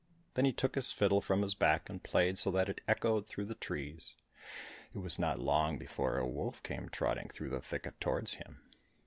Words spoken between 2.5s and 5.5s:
it echoed through the trees. It was not